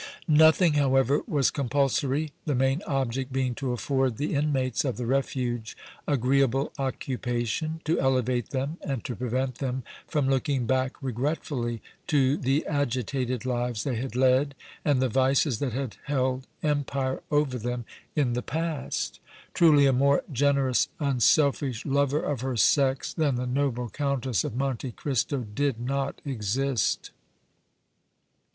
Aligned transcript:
Nothing, 0.27 0.73
however, 0.73 1.21
was 1.27 1.51
compulsory, 1.51 2.31
the 2.47 2.55
main 2.55 2.81
object 2.87 3.31
being 3.31 3.53
to 3.53 3.71
afford 3.71 4.17
the 4.17 4.33
inmates 4.33 4.83
of 4.83 4.97
the 4.97 5.05
Refuge 5.05 5.77
agreeable 6.07 6.71
occupation, 6.79 7.81
to 7.85 7.99
elevate 7.99 8.49
them 8.49 8.79
and 8.81 9.03
to 9.03 9.15
prevent 9.15 9.59
them 9.59 9.83
from 10.07 10.27
looking 10.27 10.65
back 10.65 10.99
regretfully 11.03 11.83
to 12.07 12.35
the 12.37 12.65
agitated 12.65 13.45
lives 13.45 13.83
they 13.83 13.93
had 13.97 14.15
led 14.15 14.55
and 14.83 15.03
the 15.03 15.07
vices 15.07 15.59
that 15.59 15.73
had 15.73 15.97
held 16.05 16.47
empire 16.63 17.21
over 17.29 17.59
them 17.59 17.85
in 18.15 18.33
the 18.33 18.41
past. 18.41 19.19
Truly 19.53 19.85
a 19.85 19.93
more 19.93 20.23
generous, 20.33 20.87
unselfish 20.99 21.85
lover 21.85 22.21
of 22.21 22.41
her 22.41 22.57
sex 22.57 23.13
than 23.13 23.35
the 23.35 23.45
noble 23.45 23.87
Countess 23.87 24.43
of 24.43 24.55
Monte 24.55 24.93
Cristo 24.93 25.41
did 25.53 25.79
not 25.79 26.21
exist. 26.25 27.11